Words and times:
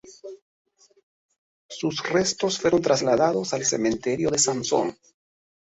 Sus 1.69 2.09
restos 2.09 2.57
fueron 2.59 2.81
trasladados 2.81 3.53
al 3.53 3.63
cementerio 3.65 4.31
de 4.31 4.39
Sonsón. 4.39 4.97